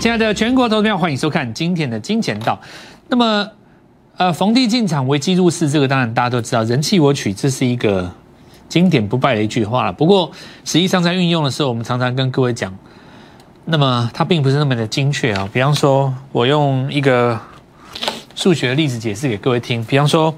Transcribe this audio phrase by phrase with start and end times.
[0.00, 2.58] 亲爱的全国投票，欢迎收看今天的金钱道。
[3.08, 3.46] 那么，
[4.16, 8.10] 呃，逢低进场，危机入市，这个当然大家都知道，人气我取，这是一个
[8.66, 9.92] 经典不败的一句话了。
[9.92, 10.32] 不过，
[10.64, 12.74] 实际上在运用的时候，我们常常跟各位讲，
[13.66, 15.46] 那么它并不是那么的精确啊。
[15.52, 17.38] 比方说，我用一个
[18.34, 19.84] 数学的例子解释给各位听。
[19.84, 20.34] 比方说，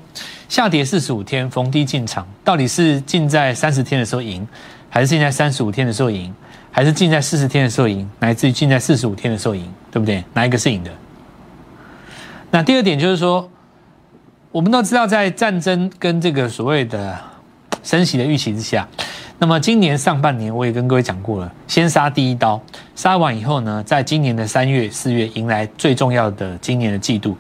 [0.49, 4.45] 下跌四十五天，逢低进场，到底是进在三十天的时候赢，
[4.91, 6.35] 还是进在三十五天的时候赢？
[6.73, 10.25] 还是进在四十天的时候赢，乃至于进在四十五天的时候赢，对不对？
[10.33, 10.91] 哪一个是赢的？
[12.51, 13.49] 那第二点就是说，
[14.51, 17.17] 我们都知道，在战争跟这个所谓的
[17.83, 18.89] 升息的预期之下，
[19.39, 22.61] 那么今年上半年我也跟各位讲过了，先杀第一刀，
[22.95, 27.37] 杀完以后呢，在今年的三月、四月迎来最重要的今年的季度，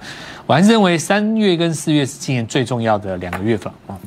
[0.46, 3.98] 我还是认为三月跟四月是今年最重要的两个月份啊。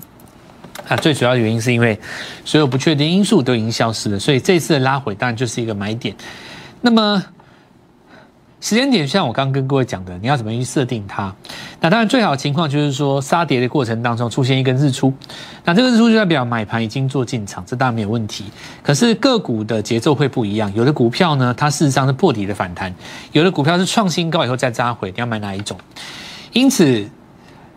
[0.87, 1.99] 啊，最主要的原因是因为
[2.43, 6.15] 所有不确定因素都已经消失了，所以这次的拉回当然就是一个买点。
[6.81, 7.23] 那么
[8.61, 11.33] 时间点，像我刚刚跟各位讲的，你要怎么去设定它？
[11.81, 15.13] 那当然最好的情况就是说杀跌的过程当中出现一根日出，
[15.63, 18.45] 那这个日出就代表买盘已经做进场，这当然没有问题。
[18.81, 22.91] 可是个股的节奏会不一样，有的股票呢，它事实上是破底的反弹；
[23.33, 25.77] 有的股票是创新高以后再扎回，你要买哪一种？
[26.53, 27.07] 因此，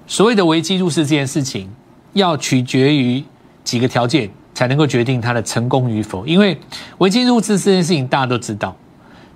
[0.06, 1.70] 所谓的危机入市这件事情。
[2.12, 3.22] 要取决于
[3.64, 6.58] 几个条件才能够决定它的成功与否，因为
[6.98, 8.74] 危机入市这件事情大家都知道，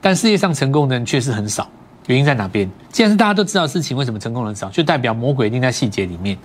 [0.01, 1.69] 但世界上成功的人却是很少。
[2.07, 2.69] 原因在哪边？
[2.91, 4.69] 既然是大家都知道事情，为什么成功人少？
[4.71, 6.37] 就代表魔鬼一定在细节里面。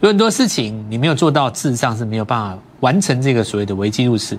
[0.00, 4.38] 有很多事情你没有做到，事实上是没有办法完成这个所谓的危机入市。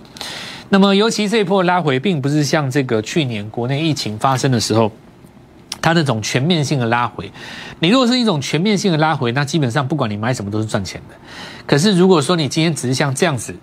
[0.70, 4.92] 那么，尤其这一波拉回，并不是像这个去年国内疫情发生的时候。
[5.82, 7.32] 它那种全面性的拉回，
[7.80, 11.16] 你如果是一种全面性的拉回，那基本上不管你买什么都是赚钱的。
[11.66, 13.56] 可是如果说你今天只是像这样子，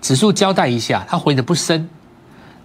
[0.00, 1.88] 指数交代一下，它回的不深，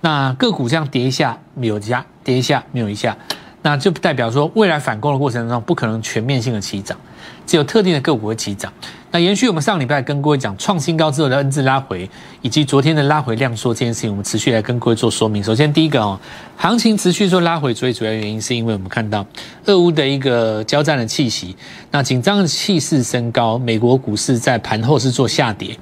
[0.02, 3.16] 那个股这样跌一下没有一下，跌一下没有一下，
[3.62, 6.98] 那就代表说未来反攻的过程当中不可能全面性的起涨，
[7.46, 8.74] 只有特定的个股会起涨。
[9.16, 12.10] 那延续我们上礼拜跟各位讲创新高之后的 N 字拉回，
[12.42, 15.42] 以及昨天的拉回量缩这件事情，我们持续来跟各位做说明。
[15.42, 16.20] 首先，第一个哦，
[16.58, 19.26] 行情持续做拉回，最主要原因是因为我们看到
[19.68, 21.56] 俄乌的一个交战的气息，
[21.92, 25.80] 那紧张的气势升高，美国股市在盘后是做下跌，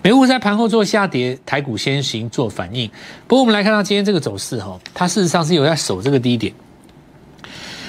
[0.00, 2.90] 美股在盘后做下跌，台股先行做反应。
[3.28, 6.50] 不过我们来看到今天这个走势哈，它事实上是有在守这个低点。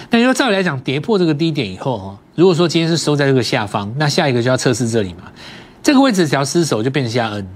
[0.09, 5.31] 那因为照理来讲，跌破这个低点以后哈，如果说今天是收在这个下方，那下一个就要测试这里嘛，
[5.83, 7.47] 这个位置只要失守就变成下 N，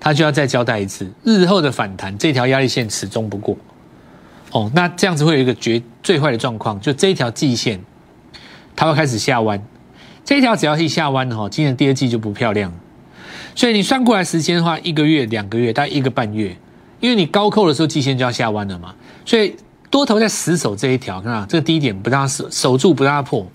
[0.00, 3.56] 它就要再交代一次，日后的反弹这条压力线始终不过，
[4.50, 7.80] 哦，那这样子会有一个绝最坏的状况，就这一条季线，
[8.74, 9.62] 它会开始下弯，
[10.24, 12.72] 这一条只要是下弯的哈，今年第二季就不漂亮，
[13.54, 16.56] 所以你算过来时间的话，一个月、两个月，大概一个半月，
[16.98, 18.94] 因为你高扣的时候季线就要下弯了嘛，
[19.24, 19.54] 所以。
[19.90, 23.46] 多头在死守这一条，看到这个低点不让守守住，不让它破。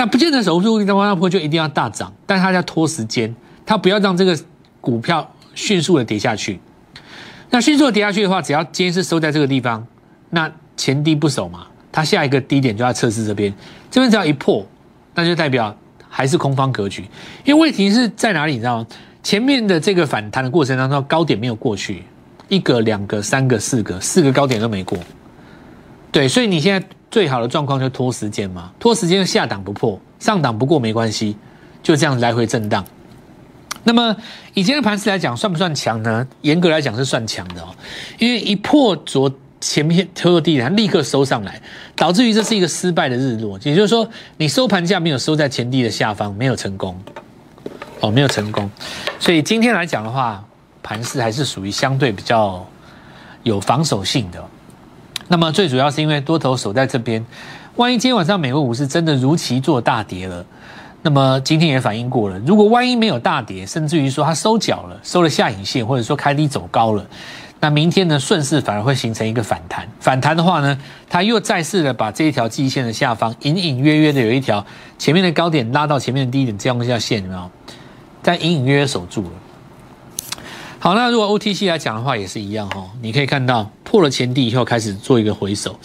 [0.00, 4.34] 那不见得守住，让它破就一定要大涨，但它要拖时间，它不要让这个
[4.80, 6.58] 股票迅速的跌下去。
[7.50, 9.86] 那迅速的跌下去的话，只要今天是收在这个地方，
[10.30, 13.52] 那前低不守嘛，它下一个低点就要测试这边，
[13.90, 14.66] 这边只要一破，
[15.14, 15.76] 那就代表
[16.08, 17.02] 还是空方格局。
[17.44, 18.86] 因为问题是在哪里，你知道吗？
[19.22, 22.04] 前面的这个反弹的过程当中，高点没有过去，
[22.48, 24.98] 一个、两个、三个、四个，四个高点都没过。
[26.10, 31.36] 对，所以你现在最好的状况就拖时间嘛，拖时间下档不破，上档不过没关系，
[31.82, 32.84] 就这样来回震荡。
[33.82, 34.14] 那么
[34.54, 36.26] 以前的盘势来讲，算不算强呢？
[36.42, 37.74] 严格来讲是算强的哦，
[38.18, 41.60] 因为一破昨前面拖落地它立刻收上来，
[41.96, 46.96] 导致于这是一个失败的日落，也就是说你收盘价没有收在前地的下方，没有成功，
[48.00, 48.70] 哦，没有成功。
[49.18, 50.44] 所以今天来讲的话，
[50.82, 52.64] 盘势还是属于相对比较
[53.42, 54.44] 有防守性的。
[55.32, 57.24] 那么最主要是因为多头守在这边，
[57.76, 60.44] 万一今天晚上美国股市真的如期做大跌了，
[61.02, 62.36] 那么今天也反映过了。
[62.40, 67.06] 如果万一没有大跌，甚至于说它收脚了，收了下影线，或者说开低走高了，
[67.60, 69.88] 那明天呢顺势反而会形成一个反弹。
[70.00, 70.76] 反弹的话呢，
[71.08, 74.66] 它又再次的把这一条季线的下方隐隐约约的有一条
[74.98, 77.48] 前面的高点拉到前面的低点这样一条线，有没有？
[78.20, 79.30] 在隐隐约约守住了。
[80.80, 82.84] 好，那如果 OTC 来讲的话，也是一样哈。
[83.00, 85.76] 你可以看到破了前低以后，开始做一个回手。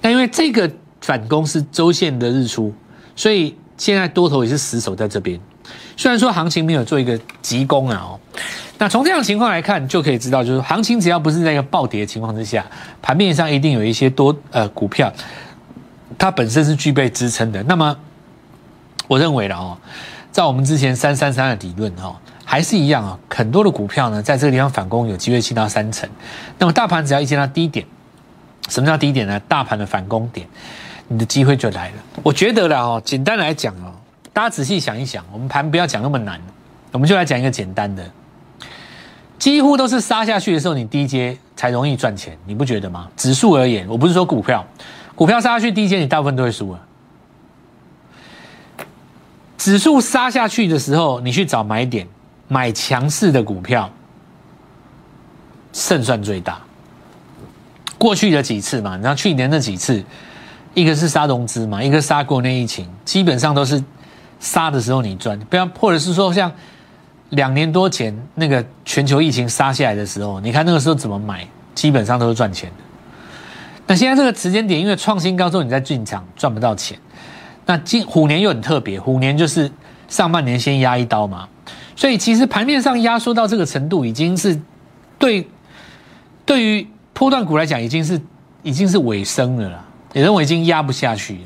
[0.00, 0.70] 那因为这个
[1.02, 2.72] 反攻是周线的日出，
[3.14, 5.38] 所以现在多头也是死守在这边。
[5.94, 8.20] 虽然说行情没有做一个急攻啊，哦，
[8.78, 12.64] 那从这样情况来看，就可以知道，就是行情只要不是在一个暴跌的情况之下，
[13.02, 15.12] 盘面上一定有一些多呃股票，
[16.16, 17.62] 它本身是具备支撑的。
[17.64, 17.94] 那么
[19.08, 19.76] 我认为了哦，
[20.30, 22.18] 在我们之前三三三的理论哈。
[22.52, 26.06] 还是一样啊，很多的股票呢，在这个地方反攻有机会进到三成。
[26.58, 27.86] 那么大盘只要一见到低点，
[28.68, 29.40] 什么叫低点呢？
[29.48, 30.46] 大盘的反攻点，
[31.08, 31.94] 你的机会就来了。
[32.22, 33.90] 我觉得啦哦，简单来讲哦，
[34.34, 36.38] 大家仔细想一想，我们盘不要讲那么难，
[36.90, 38.04] 我们就来讲一个简单的，
[39.38, 43.08] 几乎都是杀下去的时候，你低阶才容易赚钱，你不觉得吗？
[43.16, 44.62] 指数而言，我不是说股票，
[45.14, 46.78] 股票杀下去低阶，你大部分都会输啊。
[49.56, 52.06] 指数杀下去的时候，你去找买点，
[52.52, 53.90] 买强势的股票，
[55.72, 56.60] 胜算最大。
[57.96, 60.04] 过去的几次嘛，然后去年那几次，
[60.74, 63.82] 一个是杀融资嘛，一个杀国内疫情，基本上都是
[64.38, 66.52] 杀的时候你赚，不要或者是说像
[67.30, 72.76] 两年多前那个全球疫情杀下来的时候，你看那个时候怎么买，基本上都是赚钱的。
[73.86, 76.98] 那现在这个时间点，因为创新高之后你再进场赚不到钱。
[77.64, 79.70] 那今虎年又很特别，虎年就是
[80.08, 81.48] 上半年先压一刀嘛，
[82.02, 84.60] 所以其实盘面上压缩到这个程度，已经是
[85.20, 85.46] 对
[86.44, 88.20] 对于波段股来讲，已经是
[88.64, 91.38] 已经是尾声了啦，也认为已经压不下去。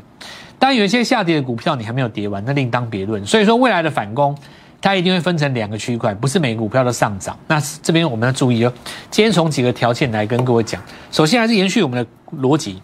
[0.58, 3.22] 当然有一些下跌的股票你还没有跌完，那另当别论。
[3.26, 4.34] 所以说未来的反攻，
[4.80, 7.38] 它一定会分成两个区块，不是每个股票都上涨。
[7.48, 8.72] 那这边我们要注意哦，
[9.10, 10.82] 今天从几个条件来跟各位讲，
[11.12, 12.80] 首先还是延续我们的逻辑。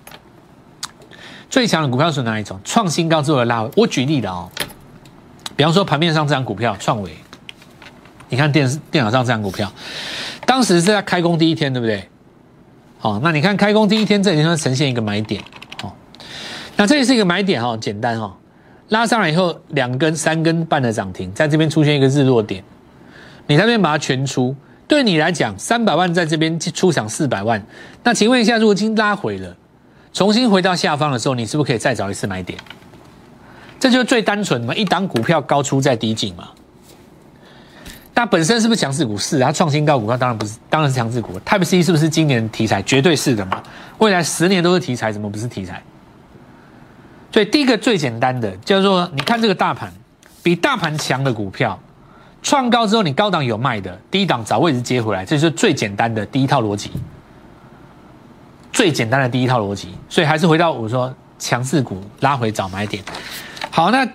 [1.49, 2.61] 最强的股票是哪一种？
[2.65, 3.71] 创新高之后的拉回。
[3.77, 4.51] 我举例的哦，
[5.57, 7.11] 比方说盘面上这张股票创维，
[8.33, 9.71] 你看电视电脑上这张股票，
[10.47, 12.09] 当时是在开工第一天，对不对？
[12.99, 15.43] 好，那你看开工第一天，这里方呈现一个买点，
[15.83, 15.93] 哦，
[16.75, 18.35] 那这里是一个买点哈，简单哈，
[18.89, 22.65] 拉上来以后两根三根半的涨停，在这边出现一个日落点，
[23.49, 24.57] 你在这边把它全出，
[24.89, 27.63] 对你来讲三百万在这边出场四百万，
[28.03, 29.55] 那请问一下，如果今拉回了？
[30.15, 32.59] 重新回到下方的时候，你是不是可以再找一次买点？
[33.79, 36.49] 这就是最单纯嘛，一档股票高出在低进嘛。
[38.15, 39.17] 那本身是不是强势股？
[39.17, 41.41] 是，它创新高股票当然不是，当然是强势股。
[41.41, 42.83] Type C 是不是今年题材？
[42.83, 43.63] 绝对是的嘛。
[43.99, 45.83] 未来十年都是题材，怎么不是题材？
[47.33, 49.91] 所以第一个最简单的叫做，你看这个大盘，
[50.43, 51.79] 比大盘强的股票
[52.43, 56.91] 创高之后，你高档有卖的，低档找位置接回来，这是最简单的第一套逻辑。
[58.73, 63.03] 最简单的第一套逻辑，所以还是回到我说强势股拉回找买点。
[63.71, 64.07] 好，那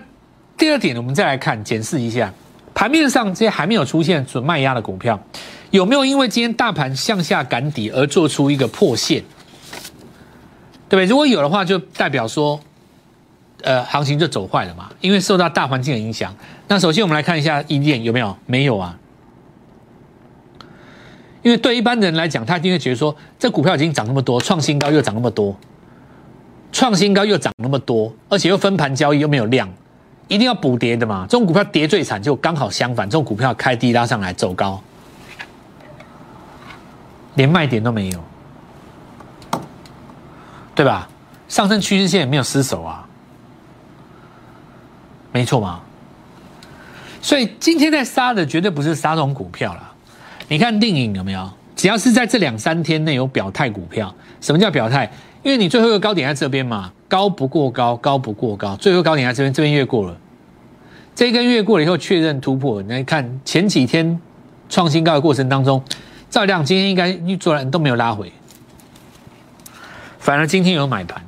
[0.56, 2.32] 第二点，我们再来看检视一下
[2.78, 5.18] 盘面上这些还没有出现准卖压的股票，
[5.72, 9.20] 有没有因为今天大盘向下赶底而做出一个破线？
[10.88, 11.04] 对不对？
[11.06, 12.60] 如果有的话，就代表说，
[13.64, 16.32] 呃，行情就走坏了嘛，因为受到大环境的影响。
[16.68, 18.38] 那首先我们来看一下一电有没有？
[18.46, 18.96] 没有啊。
[21.42, 25.58] 因为对一般人来讲，他一定会觉得说，这股票已经涨那么多，创新高又涨那么多，
[26.70, 29.68] 创新高又涨那么多，而且又分盘交易又没有量，
[30.28, 31.26] 一定要补跌的嘛。
[31.28, 34.80] 这种股票跌最惨，就刚好相反，这种股票开低拉上来走高，
[37.34, 38.22] 连卖点都没有，
[40.74, 41.08] 对吧？
[41.48, 43.08] 上升趋势线也没有失守啊，
[45.32, 45.80] 没错嘛。
[47.20, 49.92] 所以今天在杀的绝对不是杀这种股票了。
[50.46, 51.50] 你看电影有没有？
[51.74, 55.10] 只要是在这两三天内有表态股票，什么叫表态？
[55.42, 60.16] 因为你最后一个高点在这边嘛，高不过高，高不过高，最后高点在这边，这边越过了，
[61.14, 62.82] 这一根越过了以后确认突破。
[62.82, 64.20] 你看前几天
[64.68, 65.82] 创新高的过程当中，
[66.28, 68.30] 照亮今天应该做人都没有拉回，
[70.18, 71.22] 反而今天有买盘，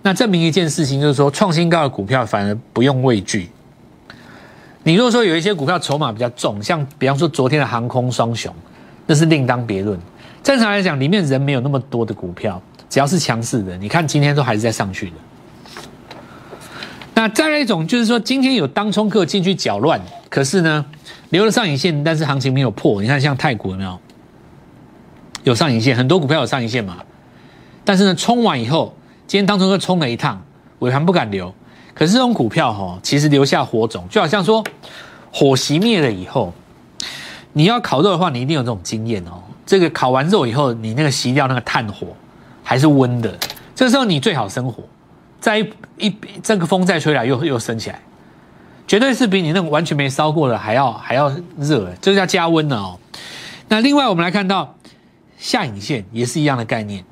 [0.00, 3.50] 那证明一件事情就是说，创新高的股票反而不用畏惧。
[4.82, 8.50] 你如果说有一些股票筹码比较重，像比方说昨天的航空双雄，
[9.04, 10.00] 那是另当别论。
[10.42, 15.16] 正常来讲，里面人没有那么多的股票，只要是强势的，你看今天都还是在上去的。
[17.14, 20.84] 那再来一种就是说，今天有当冲客进去搅乱，可是呢
[21.28, 23.00] 留了上影线，但是行情没有破。
[23.00, 23.98] 你看像太古有没有？
[25.44, 26.98] 有上影线，很多股票有上影线嘛。
[27.84, 28.94] 但是呢，冲完以后，
[29.26, 30.42] 今天当冲客冲了一趟，
[30.80, 31.54] 尾盘不敢留。
[31.94, 34.64] 可是这种股票哈，其实留下火种，就好像说
[35.32, 36.52] 火熄灭了以后，
[37.52, 39.42] 你要烤肉的话，你一定有这种经验哦。
[39.64, 42.08] 这个烤完肉以后，你那个熄掉那个炭火
[42.70, 43.36] 还是温的，
[43.74, 44.84] 这时候你最好生火。
[45.40, 48.00] 再一一这个风再吹来，又又升起来，
[48.86, 52.96] 绝对是比你那个完全没烧过的还要还要热，这叫加温的哦。
[53.66, 54.76] 那另外我们来看到
[55.36, 57.04] 下影线也是一样的概念，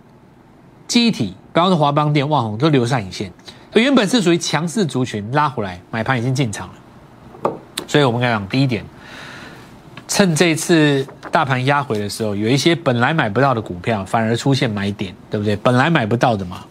[0.86, 3.32] 记忆体，刚刚的华邦电、旺宏都留下影线。
[3.74, 7.50] 原本是属于强势族群拉回来，买盘已经进场了，
[7.88, 8.84] 所以我们刚讲第一点，
[10.06, 15.54] 趁这次大盘压回的时候，有一些本来买不到的股票反而出现买点，对不对？
[15.56, 16.64] 本来买不到的嘛。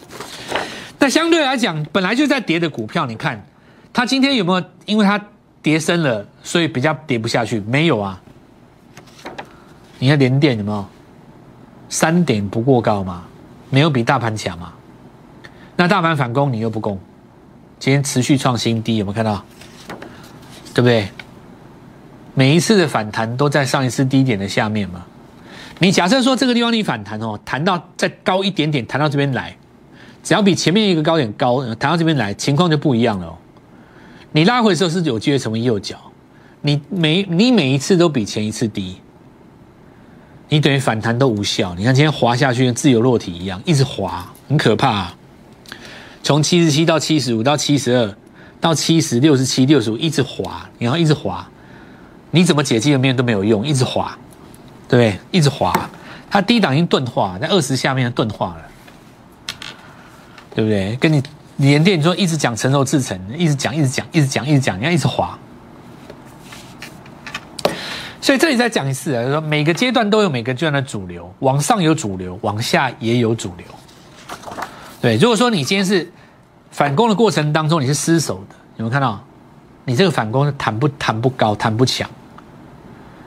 [0.99, 3.45] 那相对来讲，本来就在跌的股票，你看
[3.93, 4.65] 它今天有没有？
[4.85, 5.23] 因为它
[5.61, 7.59] 跌深了，所以比较跌不下去？
[7.61, 8.21] 没有啊。
[9.99, 10.85] 你看连电有没有？
[11.89, 13.23] 三点不过高嘛？
[13.69, 14.73] 没有比大盘强嘛？
[15.75, 16.99] 那大盘反攻你又不攻，
[17.79, 19.43] 今天持续创新低，有没有看到？
[20.73, 21.07] 对不对？
[22.37, 25.03] 每一次的反弹都在上一次低点的下面嘛。
[25.79, 29.57] 你假设说这个地方你反弹哦，弹到再高一点点，弹到这边来，
[30.21, 33.37] 只要比前面一个高点高，弹到这边来，情况就不一样了哦。
[34.33, 35.97] 你拉回的时候是有机会成为右脚，
[36.61, 38.97] 你每你每一次都比前一次低，
[40.49, 41.73] 你等于反弹都无效。
[41.73, 45.11] 你看今天滑下去跟自由落体一样，一直滑，很可怕。
[46.21, 48.15] 从七十七到七十五到七十二
[48.61, 51.49] 到七十六十七六十五一直滑，然后一直滑。
[52.31, 54.17] 你怎么解基本面都没有用，一直滑，
[54.87, 55.19] 对不对？
[55.31, 55.73] 一直滑，
[56.29, 58.61] 它低档已经钝化，在二十下面钝化了，
[60.53, 60.95] 对不对？
[60.97, 61.23] 跟你
[61.57, 65.37] 连电，你说一直讲成熟制成，一直讲，一直讲，一直讲，一直讲，你要一直滑。
[68.19, 73.65] 所以这里再讲一次啊，说每个阶段都有每个阶段的主流，往上有主流，往下也有主流。
[74.99, 76.11] 对，如果说你今天是
[76.71, 79.23] 反攻的过程当中你是失手的，有没有看到？
[79.89, 82.09] 你这个反攻弹不弹不高，弹不强，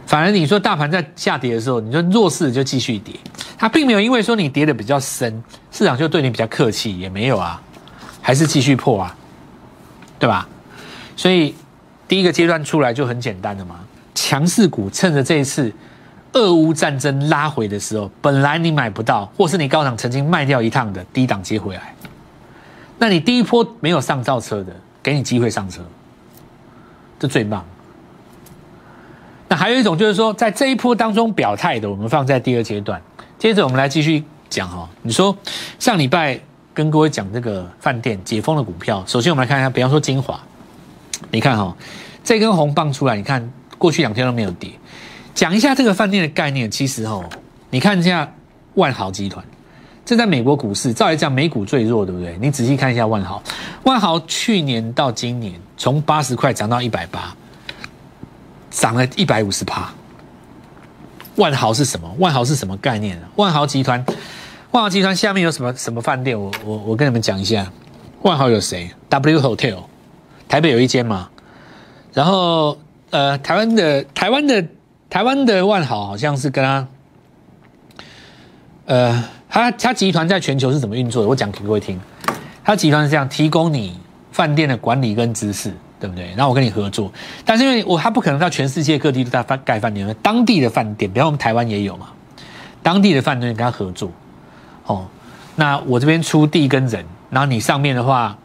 [0.06, 3.14] 反而你说大盘在下跌的时候，你说弱势就继续跌，
[3.56, 7.58] 它并没有因为说你跌的比较深，市场就对你比较客气，也没有啊，
[8.20, 9.16] 还是继续破啊，
[10.18, 10.46] 对吧？
[11.16, 11.54] 所以
[12.06, 13.76] 第一个阶段出来就很简单的嘛，
[14.14, 15.72] 强势股趁着这一次
[16.34, 21.94] 俄乌战争拉回的时候，本来你买不到，或是你高档曾经卖掉一趟的低档接回来，
[22.98, 25.80] 那你第一波没有上造车的，给你机会上车。
[27.20, 27.64] 这最棒。
[29.46, 33.00] 那还有一种就是说，在这一波当中表态的，我们放在第二阶段。
[33.38, 34.88] 接着我们来继续讲哈。
[35.02, 35.36] 你说
[35.78, 36.40] 上礼拜
[36.72, 40.40] 跟各位讲这个饭店解封的股票，首先我们来看一下，比方说精华，
[41.30, 41.76] 你看哈，
[42.24, 44.70] 这根红棒出来，你看过去两天都没有跌。
[45.34, 47.22] 讲一下这个饭店的概念，其实哈，
[47.70, 48.32] 你看一下
[48.74, 49.44] 万豪集团。
[50.10, 52.36] 这在美国股市，照来讲美股最弱，对不对？
[52.40, 53.40] 你仔细看一下万豪，
[53.84, 57.32] 万豪去年到今年从八十块涨到一百八，
[58.70, 59.88] 涨了一百五十趴。
[61.36, 62.12] 万豪是什么？
[62.18, 63.22] 万豪是什么概念？
[63.36, 64.04] 万豪集团，
[64.72, 66.36] 万豪集团下面有什么什么饭店？
[66.36, 67.70] 我我我跟你们讲一下，
[68.22, 69.84] 万豪有谁？W Hotel，
[70.48, 71.28] 台北有一间嘛。
[72.12, 72.76] 然后
[73.10, 74.66] 呃，台湾的台湾的
[75.08, 76.88] 台湾的万豪好像是跟他，
[78.86, 79.24] 呃。
[79.50, 81.28] 他他集团在全球是怎么运作的？
[81.28, 82.00] 我讲给各位听。
[82.62, 83.99] 他集团是这样，提供你
[84.30, 86.28] 饭店的管理跟知识，对不对？
[86.37, 87.11] 然后我跟你合作，
[87.45, 92.11] 但是因为我他不可能到全世界各地都在盖饭店，当地的饭店，比方我们台湾也有嘛，
[92.83, 94.12] 当地的饭店跟他合作。
[94.87, 95.07] 哦，
[95.57, 98.37] 那我这边出地跟人，然后你上面的话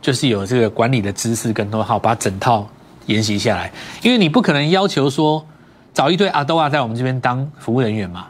[0.00, 2.68] 就是有这个管理的知识跟多好，把整套
[3.06, 3.72] 研习下来。
[4.02, 5.44] 因为你不可能要求说
[5.92, 8.26] 找一堆阿斗啊在我们这边当服务人员嘛，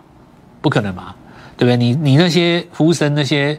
[0.63, 1.15] 不可能嘛。
[1.63, 1.77] 对不对？
[1.77, 3.57] 你你那些服务生那些，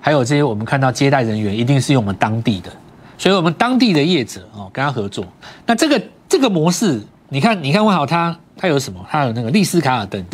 [0.00, 2.72] 还有这些我们看到接待人员，一定是用我们当地的，
[3.16, 5.24] 所以我们当地的业者哦跟他合作。
[5.64, 9.06] 那这个这个模式，你看你看问好他他有什么？
[9.08, 10.24] 他有那个丽思卡尔登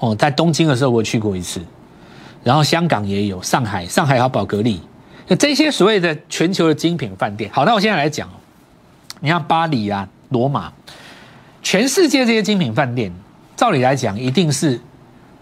[0.00, 1.62] 哦，在东京的时候我去过一次，
[2.42, 4.82] 然后香港也有，上海上海还有宝格丽，
[5.26, 7.50] 那这些所谓的全球的精品饭店。
[7.54, 8.28] 好，那我现在来讲，
[9.20, 10.70] 你看巴黎啊、罗马，
[11.62, 13.10] 全世界这些精品饭店，
[13.56, 14.78] 照理来讲一定是。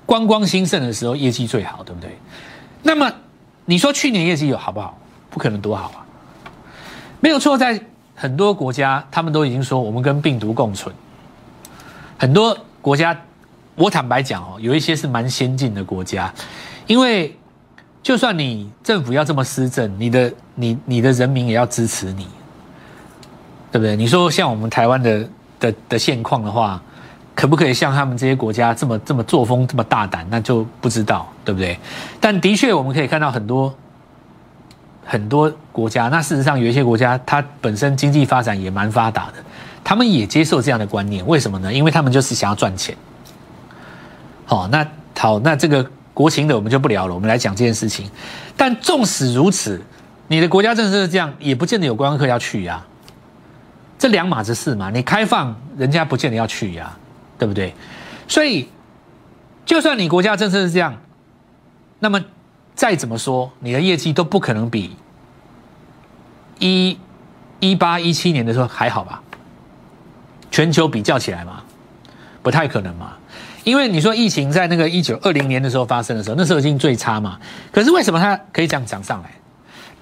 [0.04, 2.18] 观光兴盛的时候，业绩最好，对不对？
[2.82, 3.10] 那么
[3.64, 4.98] 你说去年业绩有好不好？
[5.30, 6.04] 不可能多好啊！
[7.20, 7.80] 没有错，在
[8.14, 10.94] 很多国家，他们都已经说我们跟病毒共存。
[12.18, 13.18] 很多国家，
[13.76, 16.30] 我坦白讲哦，有一些是蛮先进的国家，
[16.86, 17.34] 因为
[18.02, 22.26] 就算你政府要这么施政，你的你你的人民也要支持你，
[23.70, 23.96] 对不对？
[23.96, 25.28] 你说像我们台湾的
[25.60, 26.82] 的的现况的话。
[27.34, 30.26] 可不可以像他们这些国家这么这么作风这么大胆？
[30.30, 31.78] 那就不知道，对不对？
[32.20, 33.74] 但的确我们可以看到很多
[35.04, 36.08] 很多国家。
[36.08, 39.34] 那事实上有一些国家，它本身经济发展也蛮发达的，
[39.82, 41.26] 他们也接受这样的观念。
[41.26, 41.72] 为什么呢？
[41.72, 42.94] 因为他们就是想要赚钱。
[44.44, 44.86] 好，那
[45.18, 47.14] 好，那这个国情的我们就不聊了。
[47.14, 48.10] 我们来讲这件事情。
[48.56, 49.80] 但纵使如此，
[50.28, 52.84] 你的国家政策是这样，也不见得有观光客要去呀。
[53.98, 54.90] 这两码子事嘛。
[54.90, 56.94] 你开放，人家不见得要去呀。
[57.42, 57.74] 对不对？
[58.28, 58.68] 所以，
[59.66, 60.96] 就算你国家政策是这样，
[61.98, 62.24] 那么
[62.76, 64.94] 再怎么说，你的业绩都不可能比
[66.60, 66.96] 一
[67.58, 69.20] 一八一七年的时候还好吧？
[70.52, 71.64] 全球比较起来嘛，
[72.44, 73.14] 不太可能嘛。
[73.64, 77.40] 因为你说疫情在那个一九二零年的时候发生的时候，那时候已经最差嘛。
[77.72, 79.30] 可是为什么它可以这样涨上来？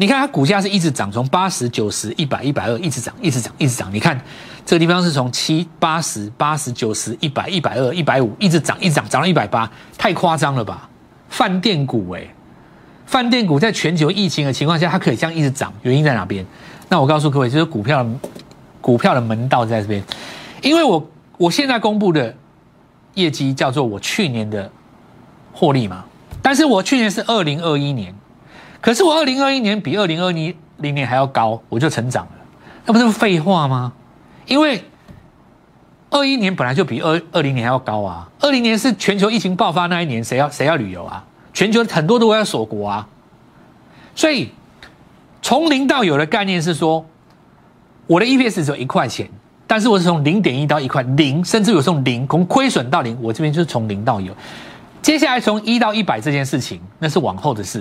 [0.00, 3.92] 你看它股价是一直涨，从八十九十一百一百二一直涨，一直涨，一直涨。
[3.92, 4.18] 你看。
[4.66, 10.88] 这个地方是从七八十八十九十一百一百二一百五一直涨一直涨涨到一百八，太夸张了吧？
[11.28, 12.22] 饭店股哎，
[13.04, 16.46] 饭店股在全球疫情的情况下，它可以这样一直涨，原因在哪边？
[16.88, 18.06] 那我告诉各位，就是股票
[18.80, 20.04] 股票的门道在这边，
[20.62, 22.32] 因为我我现在公布的
[23.14, 24.70] 业绩叫做我去年的
[25.52, 26.04] 获利嘛，
[26.40, 28.14] 但是我去年是二零二一年，
[28.80, 32.32] 可是我二零二一年比二零二零零年还要高，我就成长了，
[32.86, 33.92] 那不是废话吗？
[34.46, 34.82] 因为
[36.08, 41.24] 二一年本来就比二二零年还要高啊，二零年是全球疫情爆发那一年，谁要谁要旅游啊？
[41.52, 43.06] 全球很多都要锁国啊，
[44.14, 44.50] 所以
[45.42, 47.04] 从零到有的概念是说，
[48.06, 49.28] 我的 EPS 只有一块钱，
[49.66, 54.34] 但是我是从零点一到一块零，甚至有从零从亏损到零，我这边就是从零到有。
[55.02, 57.80] 接下来从一到一百这件事情，那是往后的事。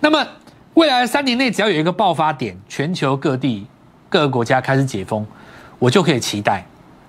[0.00, 0.26] 那么
[0.74, 3.66] 未来三年内，只要有一个爆发点，全球各地
[4.08, 5.26] 各个国家开始解封，
[5.78, 6.66] 我就可以期待。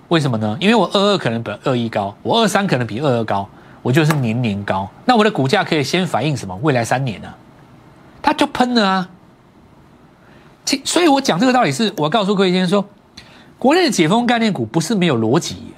[0.08, 0.56] 为什么呢？
[0.60, 3.48] 因为我二二可能比二一高，我二三可能比二二高。
[3.82, 6.54] 我就是年年高，那我的股价可以先反映什么？
[6.60, 7.32] 未来三年呢？
[8.20, 9.08] 它就喷了啊！
[10.66, 12.86] 其所以，我讲这个道理是，我告诉各位先生说，
[13.58, 15.72] 国内的解封概念股不是没有逻辑。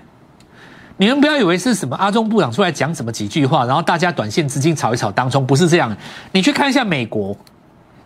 [0.97, 5.97] 你们不要以为是什么阿中部长出来讲什么几句话，然后大家短线资金炒一炒当中，不是这样。
[6.33, 7.37] 你去看一下美国，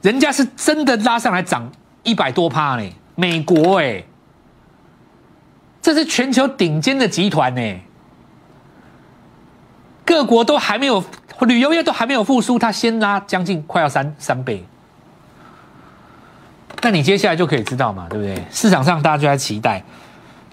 [0.03, 1.71] 人家是真的拉上来涨
[2.03, 2.91] 一百多趴呢。
[3.15, 4.05] 美国哎，
[5.83, 7.81] 这是全球顶尖的集团呢。
[10.05, 11.05] 各国都还没有
[11.41, 14.65] 旅游业都还没有复苏，它先拉将近快要三三倍，
[16.81, 18.45] 那你接下来就可以知道嘛，对不对？
[18.51, 19.83] 市场上大家就在期待，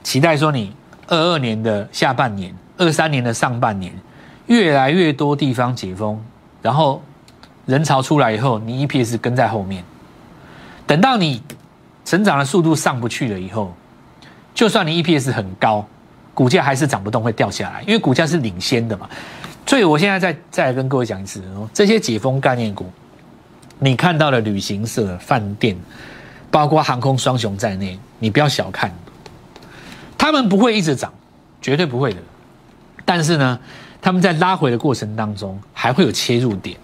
[0.02, 0.76] 期待说你
[1.08, 3.94] 二二年的下半年、二三年的上半年，
[4.48, 6.20] 越来越多地方解封，
[6.62, 7.02] 然后
[7.66, 9.84] 人潮出来以后，你 EPS 跟在后面，
[10.88, 11.42] 等到你
[12.06, 13.74] 成长的速度上不去了以后，
[14.54, 15.86] 就算你 EPS 很高，
[16.34, 19.10] 股价还是涨不动，会掉下来，因为股价是领先的嘛。
[19.66, 22.92] 所以，我现在再再来跟各位讲一次哦，这些解封概念股，
[23.80, 25.76] 你看到的旅行社、饭店，
[26.52, 28.94] 包括航空双雄在内，你不要小看，
[30.24, 31.12] 他们不会一直涨，
[31.62, 32.20] 绝对不会的。
[33.04, 33.60] 但是呢，
[34.02, 36.78] 他们在拉回的过程当中，还会有切入点，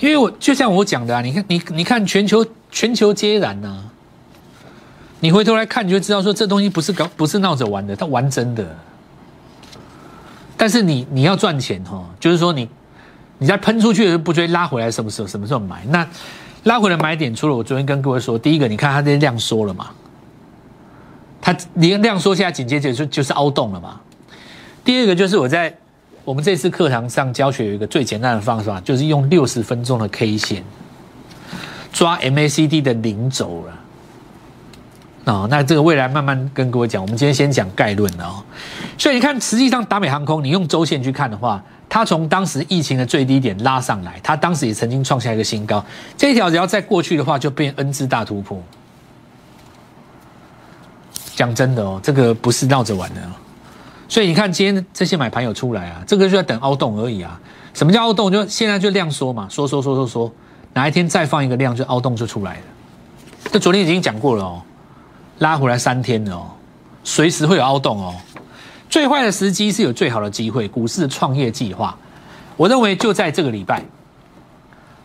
[0.00, 3.84] 因为我就像我讲的啊，你看，你你看全球全球皆然呐，
[5.20, 8.66] 你回头来看，你就知道说这东西不是搞不是闹着玩的，它玩真的。
[10.56, 12.68] 但是你你要赚钱哈，就是说你
[13.38, 15.84] 你在喷出去的时候不追，拉回来什么时候什么时候买？
[15.90, 16.04] 那
[16.64, 19.90] 拉回来买点，除了我昨天跟各位说，第一个你看它这量缩了嘛，
[21.40, 24.00] 它连量缩，现在紧接着就就是凹洞了嘛。
[24.84, 25.74] 第二个就是我在
[26.24, 30.62] 我们这次课堂上教学有一个最简单的方法，就是用六十分钟的 K 线
[31.92, 35.32] 抓 MACD 的零轴了。
[35.32, 38.42] 哦，那这个未来慢慢跟各位讲，我们今天先讲概论哦。
[38.96, 45.84] 所以你看，实际上达美航空，你用周线去看的话，它从当时疫情的最低点拉上来，它当时也曾经创下一个新高。
[46.16, 48.60] 这一条只要再过去的话，就变 N 字大突破。
[51.40, 53.32] 讲真的哦，这个不是闹着玩的哦。
[54.06, 57.40] 所以你看，今天这些买盘有出来啊，这个就在等凹洞而已啊。
[57.72, 58.30] 什么叫凹洞？
[58.30, 60.32] 就现在就量缩嘛，缩缩缩缩缩，
[60.74, 62.62] 哪一天再放一个量，就凹洞就出来了。
[63.50, 64.60] 这昨天已经讲过了哦。
[65.38, 66.50] 拉回来三天了哦，
[67.02, 68.14] 随时会有凹洞哦。
[68.90, 71.96] 最坏的时机是有最好的机会，股市的创业计划，
[72.58, 73.82] 我认为就在这个礼拜。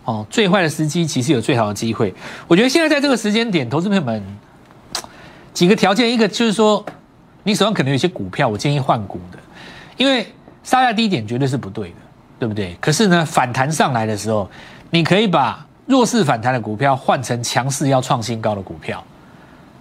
[0.03, 2.13] 哦，最坏的时机其实有最好的机会。
[2.47, 4.21] 我觉得现在在这个时间点，投资朋友们
[5.55, 6.85] 几个条件，一个就是说，
[7.43, 9.39] 你手上可能有些股票，我建议换股的，
[9.95, 10.27] 因为
[10.63, 11.95] 杀在低点绝对是不对的，
[12.37, 12.75] 对不对？
[12.81, 14.47] 可是呢，反弹上来的时候，
[14.91, 19.01] 你可以把弱势反弹的股票换成强势要创新高的股票。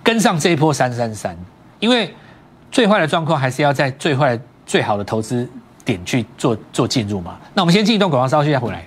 [0.04, 1.36] 跟上这一波三三三，
[1.80, 2.14] 因为
[2.70, 5.48] 最坏的状况还是要在最坏最好的投资
[5.84, 7.36] 点去做做进入嘛。
[7.54, 8.86] 那我们先进一段广告，稍后再回来。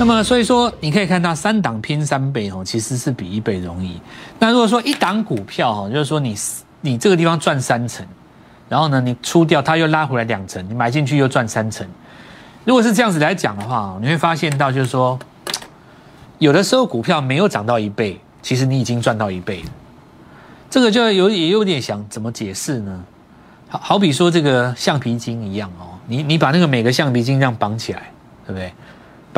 [0.00, 4.00] 那么所以说，你可以看到三档拼三倍哦，其实是比一倍容易。
[4.38, 6.36] 那如果说一档股票哈，就是说你
[6.80, 8.06] 你这个地方赚三成，
[8.68, 11.84] 然后呢你出掉，它又拉回来两成，你买进去又赚三成。
[12.64, 15.18] 如果是这样子来讲的话，你会发现到就是说，
[16.38, 19.70] 有的时候股票没有涨到一倍，其实你已经赚到一倍了。
[20.70, 23.04] 这个就有也有点想怎么解释呢？
[23.68, 28.12] 好好比说这个橡皮筋一样哦，你你把那个每个橡皮筋这样绑起来，
[28.46, 28.72] 对不对？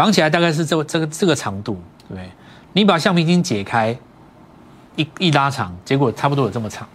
[0.00, 2.30] 绑起来大概是这这个这个长度，对？
[2.72, 3.94] 你把橡皮筋解开，
[4.96, 6.88] 一一拉长，结果差不多有这么长。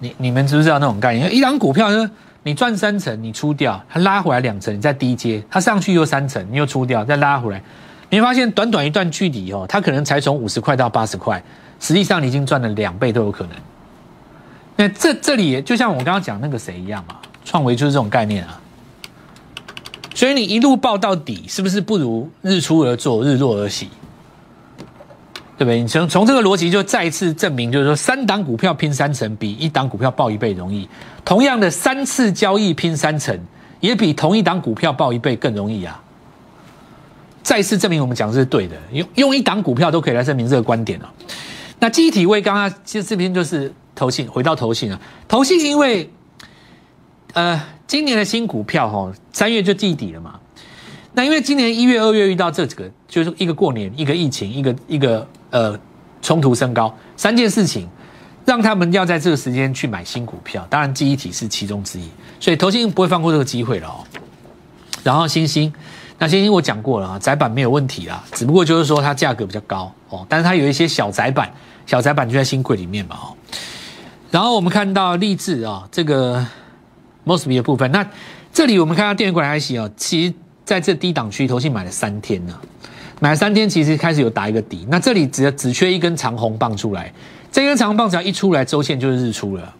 [0.00, 1.34] 你你们知不知道那种概念？
[1.34, 2.10] 一张股票呢？
[2.42, 7.62] 你赚三成，你出掉，它拉回来两成，你再低接，它上去又三成，你又出掉，再拉回来，
[8.10, 11.42] 你会发现短短一段距离哦，它可能才从五十块到八十块，
[11.80, 13.56] 实际上你已经赚了两倍都有可能。
[14.76, 18.60] 那这这里就像我刚刚讲那个谁一样嘛，创维就是这种概念啊。
[20.16, 23.90] 所以你一路报到底，是不是不如日出而作，日落而息？
[25.58, 25.82] 对不对？
[25.82, 30.88] 你从从这个逻辑就再一次证明，就是说三档股票拼三成，比一档股票报一倍容易。
[31.22, 33.38] 同样的三次交易拼三成，
[33.80, 36.02] 也比同一档股票报一倍更容易啊！
[37.42, 41.12] 再次证明我们讲的是对的，用用一档股票都可以来证明这个观点啊。
[41.78, 44.98] 那记忆体位刚刚其实这边就是投信，回到投信啊，
[45.28, 46.10] 投信因为
[47.34, 47.60] 呃。
[47.86, 50.40] 今年的新股票哈，三月就季底了嘛。
[51.14, 55.78] 那因为今年一月、二月遇到这几个，就是一个过年，一个疫情，一个一个呃
[56.20, 57.88] 冲突升高，三件事情
[58.44, 60.66] 让他们要在这个时间去买新股票。
[60.68, 62.06] 当然，记忆体是其中之一，
[62.38, 64.04] 所以投信不会放过这个机会了哦。
[65.02, 65.72] 然后星星，
[66.18, 71.50] 那星星我讲过了啊，窄板没有问题啦，只不过就是说它价格比较高哦，但是它有一些小窄板，
[71.86, 73.32] 小窄板就在新柜里面嘛哦。
[74.30, 76.44] 然后我们看到励志啊，这个。
[77.26, 78.08] Mosby 的部分，那
[78.52, 80.32] 这里我们看到电源管理 IC 哦，其实
[80.64, 82.56] 在这低档区，头先买了三天呢，
[83.20, 84.86] 买了三天，其实开始有打一个底。
[84.88, 87.12] 那这里只只缺一根长红棒出来，
[87.50, 89.74] 这根长红棒只要一出来，周线就是日出了。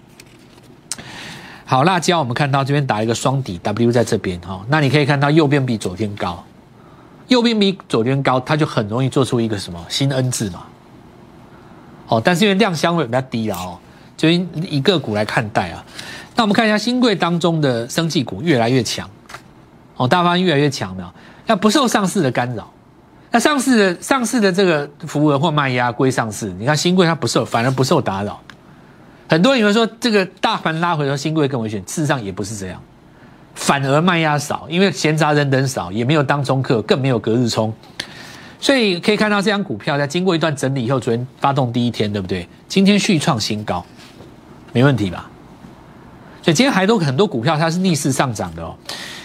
[1.65, 6.45] 好，辣椒我们看到这边打一个双底 W 在这边哈，那你可以看到右边比左边高，
[7.29, 10.65] 右边比左边高，它就很容易做出一个什么新 N 字嘛。
[12.09, 13.79] 哦，但是因为量相对比较低了哦，
[14.17, 15.85] 就以个股来看待啊。
[16.37, 19.09] 那我们看一下新贵当中的生技股越来越强，
[19.97, 21.13] 哦，大方越来越强了，
[21.47, 22.71] 那不受上市的干扰，
[23.31, 28.39] 那上市的上市的这个服额或卖压归上市，你看新贵它不受，反而不受打扰。
[29.29, 32.81] 很多人以为说这个大盘拉回的新贵更危险，事实上也不是这样，
[33.55, 37.73] 反而卖压少，因为闲杂人等少，也没有当中客，更没有隔日冲，
[38.61, 42.47] 所以可以看到这张股票在经过一段整理以后，昨天发动第一天，对不对？
[42.69, 43.83] 今天续创新高，
[44.75, 45.31] 没问题吧？
[46.47, 48.73] 所以今天还多很多股票它是逆势上涨的哦。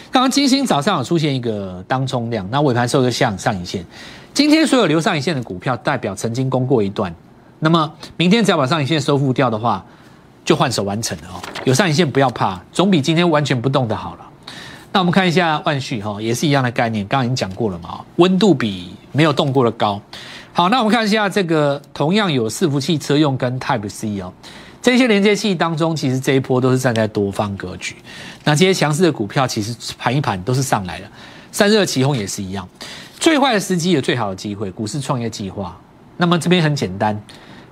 [0.09, 3.85] 刚刚金星早上有出现一个当冲量，那尾盘收个向上影线。
[4.33, 7.13] 今天所有留上影线的股票代表曾经攻过一段，
[7.59, 9.85] 那么明天只要把上影线收复掉的话，
[10.43, 11.39] 就换手完成了哦。
[11.63, 14.27] 有上影线不要怕，总比今天完全不动的好了。
[14.91, 20.01] 那我们看一下万旭哈，也是一样的概念，刚刚已经讲过了嘛，温度比没有动过的高。
[20.53, 24.33] 好，那我们看一下这个同样有伺服器车用跟 Type C 哦。
[24.81, 27.95] 这些连接器当中，其实这一波都是站在多方格局。
[28.43, 31.07] 那这些强势的股票，其实盘一盘都是上来了。
[31.51, 32.67] 散热起哄也是一样。
[33.19, 35.77] 最坏的时机有最好的机会，股市创业计划。
[36.17, 37.21] 那么这边很简单，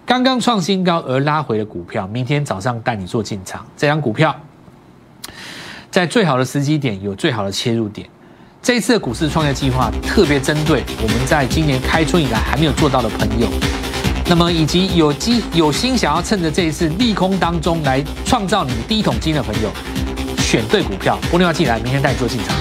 [0.06, 3.66] 刚刚创新高而拉回的股票，明天早上带你做进场。
[3.76, 4.36] 这张股票
[5.90, 8.08] 在最好的时机点有最好的切入点。
[8.62, 13.48] 这一次的股市创业计划特别针对我们在今年开春以来还没有做到的朋友。
[14.30, 19.72] 那么，以及有机有心想要趁着这一次利空当中来创造你第一桶金的朋友，
[20.38, 22.56] 选对股票，拨电话进来，明天带你做进场。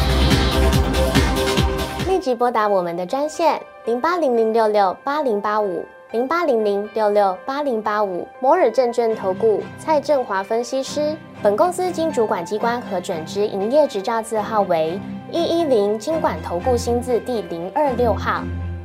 [2.09, 11.15] 立即拨打我们的专线零八零零六六八零八五零八零零六六八零八五摩尔证券投顾蔡振华分析师。
[11.43, 14.99] 本公司经主管机关核准之营业执照字号为
[15.31, 18.43] 一一零金管投顾新字第零二六号。